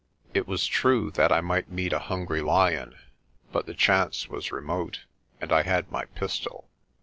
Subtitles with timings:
[0.33, 2.95] It was true that I might meet a hungry lion
[3.51, 5.01] but the chance was remote,
[5.39, 6.67] and I had my pistol.